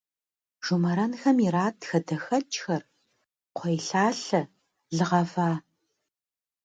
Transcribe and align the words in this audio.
Жумэрэнхэм 0.65 1.37
ират 1.47 1.77
хадэхэкӏхэр, 1.87 2.83
кхъуейлъалъэ, 3.55 4.41
лы 4.95 5.03
гъэва. 5.09 5.49